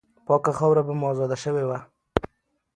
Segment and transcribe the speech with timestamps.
[0.25, 1.79] پاکه خاوره به مو آزاده سوې وه.